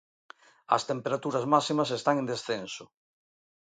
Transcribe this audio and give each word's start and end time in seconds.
As 0.75 0.83
temperaturas 0.91 1.45
máximas 1.53 1.89
están 1.97 2.15
en 2.21 2.29
descenso. 2.31 2.85